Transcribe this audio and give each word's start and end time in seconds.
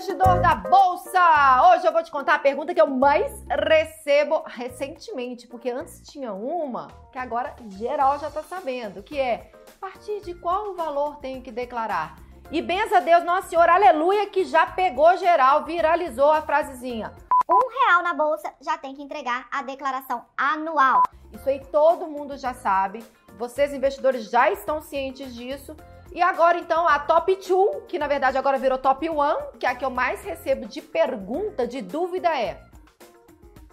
investidor 0.00 0.40
da 0.40 0.54
bolsa! 0.54 1.20
Hoje 1.70 1.86
eu 1.86 1.92
vou 1.92 2.02
te 2.02 2.10
contar 2.10 2.36
a 2.36 2.38
pergunta 2.38 2.72
que 2.72 2.80
eu 2.80 2.86
mais 2.86 3.44
recebo 3.46 4.42
recentemente, 4.46 5.46
porque 5.46 5.68
antes 5.68 6.00
tinha 6.10 6.32
uma 6.32 6.88
que 7.12 7.18
agora 7.18 7.54
geral 7.68 8.18
já 8.18 8.30
tá 8.30 8.42
sabendo, 8.42 9.02
que 9.02 9.20
é 9.20 9.52
a 9.68 9.78
partir 9.78 10.22
de 10.22 10.32
qual 10.32 10.74
valor 10.74 11.16
tenho 11.16 11.42
que 11.42 11.52
declarar? 11.52 12.16
E 12.50 12.62
benza 12.62 12.96
a 12.96 13.00
Deus, 13.00 13.24
Nossa 13.24 13.48
Senhora, 13.48 13.74
aleluia, 13.74 14.26
que 14.30 14.42
já 14.46 14.64
pegou 14.64 15.18
geral, 15.18 15.64
viralizou 15.64 16.30
a 16.30 16.40
frasezinha. 16.40 17.12
Um 17.46 17.68
real 17.68 18.02
na 18.02 18.14
bolsa 18.14 18.50
já 18.58 18.78
tem 18.78 18.94
que 18.94 19.02
entregar 19.02 19.48
a 19.52 19.60
declaração 19.60 20.24
anual. 20.34 21.02
Isso 21.30 21.46
aí 21.46 21.60
todo 21.70 22.06
mundo 22.06 22.38
já 22.38 22.54
sabe, 22.54 23.04
vocês 23.38 23.74
investidores 23.74 24.30
já 24.30 24.50
estão 24.50 24.80
cientes 24.80 25.34
disso. 25.34 25.76
E 26.12 26.20
agora, 26.20 26.58
então, 26.58 26.88
a 26.88 26.98
top 26.98 27.36
2, 27.36 27.84
que 27.86 27.98
na 27.98 28.08
verdade 28.08 28.36
agora 28.36 28.58
virou 28.58 28.78
top 28.78 29.08
1, 29.08 29.14
que 29.58 29.66
é 29.66 29.70
a 29.70 29.74
que 29.74 29.84
eu 29.84 29.90
mais 29.90 30.24
recebo 30.24 30.66
de 30.66 30.82
pergunta, 30.82 31.66
de 31.66 31.80
dúvida 31.80 32.28
é: 32.36 32.60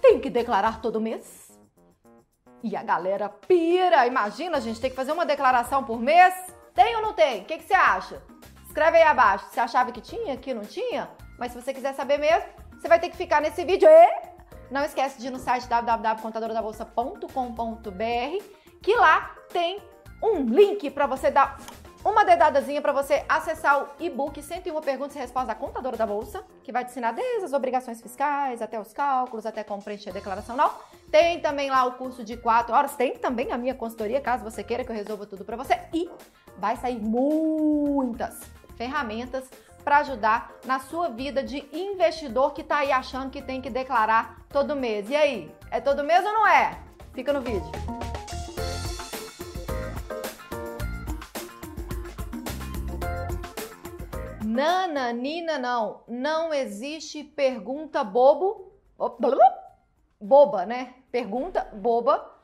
tem 0.00 0.20
que 0.20 0.28
declarar 0.28 0.80
todo 0.80 1.00
mês? 1.00 1.46
E 2.62 2.76
a 2.76 2.82
galera 2.82 3.28
pira. 3.28 4.06
Imagina, 4.06 4.58
a 4.58 4.60
gente 4.60 4.80
tem 4.80 4.90
que 4.90 4.96
fazer 4.96 5.12
uma 5.12 5.24
declaração 5.24 5.84
por 5.84 6.00
mês? 6.00 6.34
Tem 6.74 6.96
ou 6.96 7.02
não 7.02 7.14
tem? 7.14 7.42
O 7.42 7.44
que, 7.44 7.58
que 7.58 7.64
você 7.64 7.74
acha? 7.74 8.20
Escreve 8.66 8.98
aí 8.98 9.04
abaixo. 9.04 9.46
Você 9.50 9.60
achava 9.60 9.92
que 9.92 10.00
tinha, 10.00 10.36
que 10.36 10.52
não 10.52 10.62
tinha? 10.62 11.08
Mas 11.38 11.52
se 11.52 11.62
você 11.62 11.72
quiser 11.72 11.94
saber 11.94 12.18
mesmo, 12.18 12.44
você 12.72 12.88
vai 12.88 13.00
ter 13.00 13.08
que 13.08 13.16
ficar 13.16 13.40
nesse 13.40 13.64
vídeo. 13.64 13.88
E 13.88 14.36
não 14.70 14.84
esquece 14.84 15.18
de 15.18 15.28
ir 15.28 15.30
no 15.30 15.38
site 15.38 15.66
www.contadoradabbolsa.com.br 15.68 18.44
que 18.82 18.94
lá 18.94 19.34
tem 19.48 19.80
um 20.22 20.44
link 20.44 20.90
para 20.90 21.06
você 21.06 21.30
dar 21.30 21.56
uma 22.06 22.24
dedadazinha 22.24 22.80
para 22.80 22.92
você 22.92 23.24
acessar 23.28 23.82
o 23.82 23.88
e-book 23.98 24.40
101 24.40 24.80
perguntas 24.80 25.16
e 25.16 25.18
respostas 25.18 25.48
da 25.48 25.54
contadora 25.56 25.96
da 25.96 26.06
bolsa, 26.06 26.44
que 26.62 26.70
vai 26.70 26.84
te 26.84 26.90
ensinar 26.92 27.10
desde 27.10 27.46
as 27.46 27.52
obrigações 27.52 28.00
fiscais 28.00 28.62
até 28.62 28.80
os 28.80 28.92
cálculos, 28.92 29.44
até 29.44 29.64
como 29.64 29.82
preencher 29.82 30.10
a 30.10 30.12
declaração 30.12 30.54
anual. 30.54 30.80
Tem 31.10 31.40
também 31.40 31.68
lá 31.68 31.84
o 31.84 31.92
curso 31.94 32.22
de 32.22 32.36
4 32.36 32.72
horas, 32.72 32.94
tem 32.94 33.16
também 33.16 33.50
a 33.50 33.58
minha 33.58 33.74
consultoria, 33.74 34.20
caso 34.20 34.44
você 34.44 34.62
queira 34.62 34.84
que 34.84 34.92
eu 34.92 34.94
resolva 34.94 35.26
tudo 35.26 35.44
para 35.44 35.56
você 35.56 35.80
e 35.92 36.08
vai 36.56 36.76
sair 36.76 37.00
muitas 37.00 38.40
ferramentas 38.76 39.50
para 39.82 39.98
ajudar 39.98 40.52
na 40.64 40.78
sua 40.78 41.08
vida 41.08 41.42
de 41.42 41.64
investidor 41.72 42.54
que 42.54 42.60
está 42.60 42.78
aí 42.78 42.92
achando 42.92 43.30
que 43.30 43.42
tem 43.42 43.60
que 43.60 43.70
declarar 43.70 44.42
todo 44.48 44.76
mês. 44.76 45.10
E 45.10 45.16
aí, 45.16 45.52
é 45.72 45.80
todo 45.80 46.04
mês 46.04 46.24
ou 46.24 46.32
não 46.32 46.46
é? 46.46 46.78
Fica 47.12 47.32
no 47.32 47.40
vídeo. 47.40 48.05
Nana, 54.56 55.12
Nina, 55.12 55.58
não. 55.58 56.02
Não 56.08 56.52
existe 56.52 57.22
pergunta 57.22 58.02
bobo. 58.02 58.72
Boba, 60.20 60.64
né? 60.64 60.94
Pergunta 61.12 61.64
boba. 61.74 62.34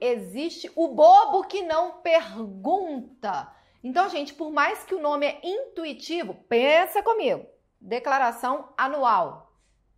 Existe 0.00 0.70
o 0.76 0.88
bobo 0.88 1.44
que 1.44 1.62
não 1.62 2.00
pergunta. 2.00 3.50
Então, 3.82 4.08
gente, 4.08 4.34
por 4.34 4.50
mais 4.50 4.84
que 4.84 4.94
o 4.94 5.00
nome 5.00 5.26
é 5.26 5.40
intuitivo, 5.42 6.34
pensa 6.48 7.02
comigo. 7.02 7.46
Declaração 7.80 8.68
anual. 8.76 9.52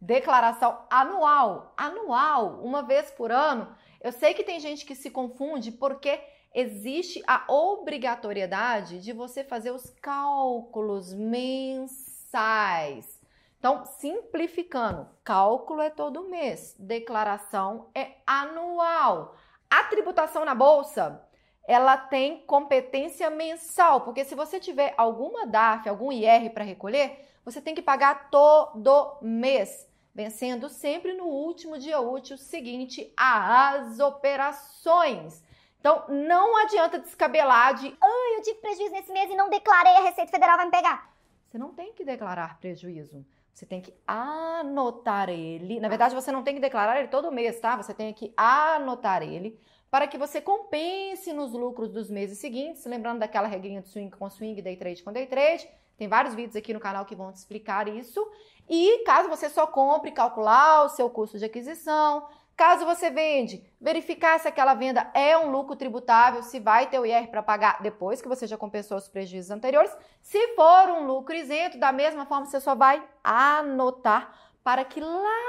Declaração 0.00 0.86
anual. 0.90 1.72
Anual, 1.76 2.60
uma 2.62 2.82
vez 2.82 3.10
por 3.10 3.30
ano. 3.30 3.74
Eu 4.00 4.12
sei 4.12 4.34
que 4.34 4.42
tem 4.42 4.58
gente 4.58 4.84
que 4.84 4.94
se 4.94 5.10
confunde 5.10 5.70
porque 5.72 6.20
existe 6.54 7.22
a 7.26 7.44
obrigatoriedade 7.48 9.00
de 9.00 9.12
você 9.12 9.44
fazer 9.44 9.70
os 9.70 9.90
cálculos 10.02 11.14
mensais. 11.14 13.18
Então, 13.58 13.84
simplificando, 13.84 15.06
cálculo 15.22 15.82
é 15.82 15.90
todo 15.90 16.28
mês, 16.28 16.74
declaração 16.78 17.90
é 17.94 18.16
anual. 18.26 19.36
A 19.68 19.84
tributação 19.84 20.44
na 20.44 20.54
bolsa, 20.54 21.22
ela 21.68 21.96
tem 21.96 22.44
competência 22.46 23.28
mensal, 23.28 24.00
porque 24.00 24.24
se 24.24 24.34
você 24.34 24.58
tiver 24.58 24.94
alguma 24.96 25.46
DAF, 25.46 25.88
algum 25.88 26.10
IR 26.10 26.50
para 26.52 26.64
recolher, 26.64 27.28
você 27.44 27.60
tem 27.60 27.74
que 27.74 27.82
pagar 27.82 28.30
todo 28.30 29.18
mês, 29.20 29.86
vencendo 30.14 30.68
sempre 30.68 31.12
no 31.12 31.26
último 31.26 31.78
dia 31.78 32.00
útil 32.00 32.38
seguinte 32.38 33.12
às 33.16 34.00
operações. 34.00 35.44
Então, 35.80 36.04
não 36.08 36.56
adianta 36.58 36.98
descabelar 36.98 37.74
de, 37.74 37.96
ai, 38.00 38.36
eu 38.36 38.42
tive 38.42 38.60
prejuízo 38.60 38.92
nesse 38.92 39.10
mês 39.12 39.30
e 39.30 39.34
não 39.34 39.48
declarei, 39.48 39.96
a 39.96 40.02
Receita 40.02 40.30
Federal 40.30 40.56
vai 40.56 40.66
me 40.66 40.70
pegar. 40.70 41.10
Você 41.48 41.58
não 41.58 41.72
tem 41.72 41.92
que 41.94 42.04
declarar 42.04 42.60
prejuízo. 42.60 43.24
Você 43.52 43.66
tem 43.66 43.80
que 43.80 43.92
anotar 44.06 45.28
ele. 45.28 45.80
Na 45.80 45.88
verdade, 45.88 46.14
você 46.14 46.30
não 46.30 46.42
tem 46.42 46.54
que 46.54 46.60
declarar 46.60 46.98
ele 46.98 47.08
todo 47.08 47.32
mês, 47.32 47.58
tá? 47.60 47.76
Você 47.76 47.92
tem 47.92 48.12
que 48.12 48.32
anotar 48.36 49.22
ele 49.22 49.58
para 49.90 50.06
que 50.06 50.16
você 50.16 50.40
compense 50.40 51.32
nos 51.32 51.52
lucros 51.52 51.90
dos 51.90 52.08
meses 52.08 52.38
seguintes. 52.38 52.84
Lembrando 52.84 53.18
daquela 53.18 53.48
regrinha 53.48 53.82
de 53.82 53.88
swing 53.88 54.10
com 54.16 54.30
swing, 54.30 54.62
day 54.62 54.76
trade 54.76 55.02
com 55.02 55.12
day 55.12 55.26
trade. 55.26 55.68
Tem 55.96 56.08
vários 56.08 56.34
vídeos 56.34 56.56
aqui 56.56 56.72
no 56.72 56.80
canal 56.80 57.04
que 57.04 57.14
vão 57.14 57.32
te 57.32 57.36
explicar 57.36 57.88
isso. 57.88 58.26
E 58.68 59.02
caso 59.04 59.28
você 59.28 59.50
só 59.50 59.66
compre, 59.66 60.12
calcular 60.12 60.84
o 60.84 60.88
seu 60.88 61.10
custo 61.10 61.38
de 61.38 61.44
aquisição, 61.44 62.26
Caso 62.60 62.84
você 62.84 63.08
vende, 63.08 63.64
verificar 63.80 64.38
se 64.38 64.46
aquela 64.46 64.74
venda 64.74 65.10
é 65.14 65.34
um 65.34 65.50
lucro 65.50 65.74
tributável, 65.74 66.42
se 66.42 66.60
vai 66.60 66.90
ter 66.90 66.98
o 66.98 67.06
IR 67.06 67.28
para 67.28 67.42
pagar 67.42 67.80
depois 67.80 68.20
que 68.20 68.28
você 68.28 68.46
já 68.46 68.54
compensou 68.54 68.98
os 68.98 69.08
prejuízos 69.08 69.50
anteriores. 69.50 69.96
Se 70.20 70.48
for 70.48 70.90
um 70.90 71.06
lucro 71.06 71.34
isento, 71.34 71.78
da 71.78 71.90
mesma 71.90 72.26
forma 72.26 72.44
você 72.44 72.60
só 72.60 72.74
vai 72.74 73.02
anotar 73.24 74.30
para 74.62 74.84
que 74.84 75.00
lá 75.00 75.40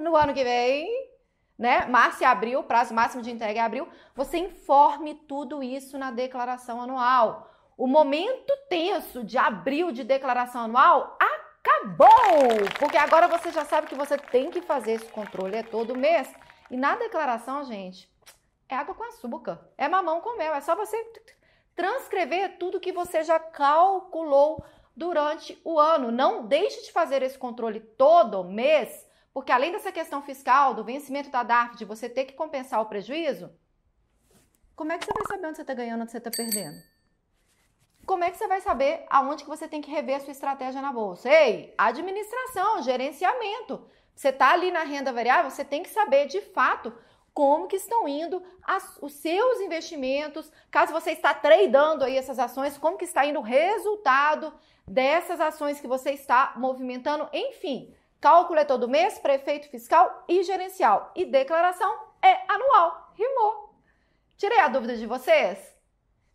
no 0.00 0.14
ano 0.14 0.32
que 0.32 0.44
vem, 0.44 1.10
né, 1.58 1.84
março 1.86 2.22
e 2.22 2.24
abril, 2.24 2.62
prazo 2.62 2.94
máximo 2.94 3.20
de 3.20 3.32
entrega 3.32 3.58
é 3.58 3.62
abril, 3.64 3.88
você 4.14 4.38
informe 4.38 5.16
tudo 5.26 5.60
isso 5.60 5.98
na 5.98 6.12
declaração 6.12 6.80
anual. 6.80 7.50
O 7.76 7.88
momento 7.88 8.52
tenso 8.68 9.24
de 9.24 9.36
abril 9.36 9.90
de 9.90 10.04
declaração 10.04 10.62
anual 10.62 11.16
acabou! 11.68 12.68
Porque 12.78 12.96
agora 12.96 13.28
você 13.28 13.50
já 13.50 13.64
sabe 13.64 13.86
que 13.86 13.94
você 13.94 14.16
tem 14.16 14.50
que 14.50 14.62
fazer 14.62 14.92
esse 14.92 15.06
controle 15.06 15.56
é 15.56 15.62
todo 15.62 15.96
mês. 15.96 16.32
E 16.70 16.76
na 16.76 16.96
declaração, 16.96 17.64
gente, 17.64 18.10
é 18.68 18.74
água 18.74 18.94
com 18.94 19.04
açúcar, 19.04 19.60
é 19.76 19.88
mamão 19.88 20.20
com 20.20 20.36
mel, 20.36 20.54
é 20.54 20.60
só 20.60 20.74
você 20.74 20.96
transcrever 21.74 22.58
tudo 22.58 22.80
que 22.80 22.92
você 22.92 23.22
já 23.22 23.38
calculou 23.38 24.64
durante 24.96 25.60
o 25.64 25.78
ano. 25.78 26.10
Não 26.10 26.46
deixe 26.46 26.82
de 26.82 26.92
fazer 26.92 27.22
esse 27.22 27.38
controle 27.38 27.80
todo 27.80 28.44
mês, 28.44 29.06
porque 29.32 29.52
além 29.52 29.72
dessa 29.72 29.92
questão 29.92 30.20
fiscal, 30.20 30.74
do 30.74 30.84
vencimento 30.84 31.30
da 31.30 31.42
DARF, 31.42 31.76
de 31.76 31.84
você 31.84 32.08
ter 32.08 32.24
que 32.24 32.34
compensar 32.34 32.80
o 32.80 32.86
prejuízo, 32.86 33.50
como 34.74 34.92
é 34.92 34.98
que 34.98 35.04
você 35.04 35.12
vai 35.12 35.26
saber 35.26 35.46
onde 35.46 35.56
você 35.56 35.62
está 35.62 35.74
ganhando, 35.74 36.02
onde 36.02 36.10
você 36.10 36.18
está 36.18 36.30
perdendo? 36.30 36.78
Como 38.08 38.24
é 38.24 38.30
que 38.30 38.38
você 38.38 38.48
vai 38.48 38.62
saber 38.62 39.04
aonde 39.10 39.44
que 39.44 39.50
você 39.50 39.68
tem 39.68 39.82
que 39.82 39.90
rever 39.90 40.16
a 40.16 40.20
sua 40.20 40.32
estratégia 40.32 40.80
na 40.80 40.90
bolsa? 40.90 41.28
Ei, 41.28 41.74
administração, 41.76 42.82
gerenciamento. 42.82 43.86
Você 44.16 44.30
está 44.30 44.52
ali 44.52 44.72
na 44.72 44.82
renda 44.82 45.12
variável, 45.12 45.50
você 45.50 45.62
tem 45.62 45.82
que 45.82 45.90
saber 45.90 46.26
de 46.26 46.40
fato 46.40 46.90
como 47.34 47.68
que 47.68 47.76
estão 47.76 48.08
indo 48.08 48.42
as, 48.64 48.98
os 49.02 49.12
seus 49.12 49.60
investimentos, 49.60 50.50
caso 50.70 50.90
você 50.90 51.10
está 51.10 51.34
tradando 51.34 52.02
aí 52.02 52.16
essas 52.16 52.38
ações, 52.38 52.78
como 52.78 52.96
que 52.96 53.04
está 53.04 53.26
indo 53.26 53.40
o 53.40 53.42
resultado 53.42 54.54
dessas 54.86 55.38
ações 55.38 55.78
que 55.78 55.86
você 55.86 56.12
está 56.12 56.54
movimentando, 56.56 57.28
enfim. 57.30 57.94
Cálculo 58.18 58.58
é 58.58 58.64
todo 58.64 58.88
mês, 58.88 59.18
prefeito 59.18 59.68
fiscal 59.68 60.24
e 60.26 60.42
gerencial. 60.42 61.12
E 61.14 61.26
declaração 61.26 61.94
é 62.22 62.40
anual. 62.48 63.12
Rimou. 63.14 63.74
Tirei 64.38 64.60
a 64.60 64.68
dúvida 64.68 64.96
de 64.96 65.06
vocês? 65.06 65.77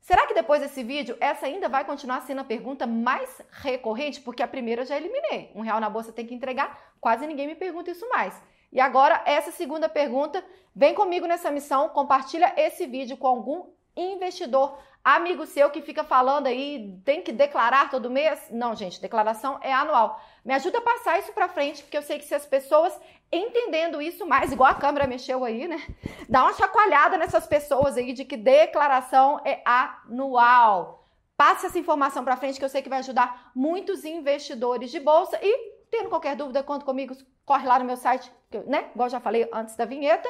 Será 0.04 0.28
que 0.28 0.34
depois 0.34 0.62
desse 0.62 0.84
vídeo 0.84 1.16
essa 1.22 1.46
ainda 1.46 1.70
vai 1.70 1.86
continuar 1.86 2.20
sendo 2.24 2.42
a 2.42 2.44
pergunta 2.44 2.86
mais 2.86 3.42
recorrente? 3.50 4.20
Porque 4.20 4.44
a 4.44 4.48
primeira 4.48 4.82
eu 4.82 4.86
já 4.86 4.98
eliminei. 4.98 5.50
Um 5.56 5.62
real 5.62 5.80
na 5.80 5.90
bolsa 5.90 6.12
tem 6.12 6.28
que 6.28 6.36
entregar, 6.36 6.78
quase 7.00 7.26
ninguém 7.26 7.48
me 7.48 7.56
pergunta 7.56 7.90
isso 7.90 8.08
mais. 8.10 8.38
E 8.70 8.82
agora, 8.82 9.22
essa 9.26 9.50
segunda 9.50 9.88
pergunta, 9.88 10.44
vem 10.76 10.94
comigo 10.94 11.26
nessa 11.26 11.50
missão, 11.50 11.88
compartilha 11.88 12.54
esse 12.58 12.86
vídeo 12.86 13.16
com 13.16 13.28
algum 13.28 13.68
investidor 13.96 14.78
amigo 15.04 15.46
seu 15.46 15.70
que 15.70 15.82
fica 15.82 16.04
falando 16.04 16.48
aí, 16.48 16.98
tem 17.04 17.22
que 17.22 17.32
declarar 17.32 17.90
todo 17.90 18.10
mês? 18.10 18.48
Não, 18.50 18.74
gente, 18.74 19.02
declaração 19.02 19.60
é 19.62 19.74
anual. 19.74 20.20
Me 20.46 20.54
ajuda 20.54 20.78
a 20.78 20.82
passar 20.82 21.20
isso 21.20 21.34
para 21.34 21.50
frente, 21.50 21.84
porque 21.84 21.98
eu 21.98 22.02
sei 22.02 22.18
que 22.18 22.26
se 22.26 22.34
as 22.34 22.46
pessoas 22.46 22.98
entendendo 23.32 24.02
isso 24.02 24.26
mais, 24.26 24.52
igual 24.52 24.72
a 24.72 24.76
câmera 24.76 25.08
mexeu 25.08 25.44
aí, 25.44 25.68
né? 25.68 25.82
Dá 26.30 26.44
uma 26.44 26.54
chacoalhada 26.54 27.18
nessas 27.18 27.46
pessoas 27.46 27.98
aí 27.98 28.14
de 28.14 28.24
que 28.24 28.38
declaração 28.38 29.42
é 29.44 29.62
anual. 29.66 31.10
Passe 31.36 31.66
essa 31.66 31.80
informação 31.80 32.24
para 32.24 32.38
frente 32.38 32.60
que 32.60 32.64
eu 32.64 32.70
sei 32.70 32.82
que 32.82 32.90
vai 32.90 33.00
ajudar 33.00 33.52
muitos 33.56 34.06
investidores 34.06 34.92
de 34.92 35.00
bolsa 35.00 35.38
e 35.42 35.74
tendo 35.90 36.10
qualquer 36.10 36.36
dúvida, 36.36 36.64
conta 36.64 36.86
comigo, 36.86 37.16
corre 37.46 37.68
lá 37.68 37.78
no 37.78 37.86
meu 37.86 37.98
site, 37.98 38.32
né? 38.68 38.90
Igual 38.94 39.10
já 39.10 39.20
falei 39.20 39.50
antes 39.52 39.76
da 39.76 39.86
vinheta 39.86 40.30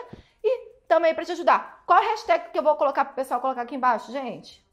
também 0.94 1.16
para 1.16 1.26
te 1.26 1.32
ajudar. 1.32 1.84
Qual 1.88 1.98
a 1.98 2.06
hashtag 2.12 2.52
que 2.52 2.60
eu 2.60 2.64
vou 2.64 2.76
colocar 2.76 3.04
para 3.04 3.14
o 3.14 3.16
pessoal 3.16 3.42
colocar 3.42 3.64
aqui 3.64 3.76
embaixo, 3.76 4.12
gente? 4.12 4.64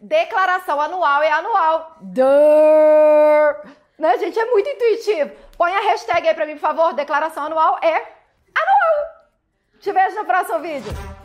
declaração 0.00 0.80
anual 0.80 1.22
é 1.22 1.30
anual. 1.30 1.96
Duh. 2.00 2.24
Né, 3.98 4.16
gente? 4.18 4.38
É 4.38 4.44
muito 4.46 4.68
intuitivo. 4.68 5.30
Põe 5.58 5.74
a 5.74 5.80
hashtag 5.80 6.28
aí 6.28 6.34
pra 6.34 6.46
mim, 6.46 6.54
por 6.54 6.60
favor. 6.60 6.94
Declaração 6.94 7.44
anual 7.44 7.78
é 7.82 7.94
anual. 7.94 9.10
Te 9.78 9.92
vejo 9.92 10.16
no 10.16 10.24
próximo 10.24 10.60
vídeo. 10.60 11.19